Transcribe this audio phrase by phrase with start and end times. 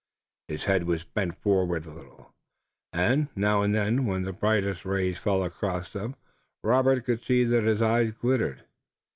[0.47, 2.33] His head was bent forward a little,
[2.91, 6.15] and now and then when the brightest rays fell across them,
[6.63, 8.63] Robert could see that his eyes glittered.